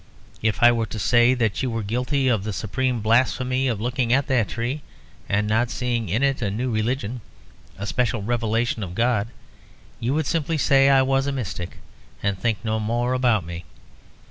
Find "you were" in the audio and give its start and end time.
1.61-1.83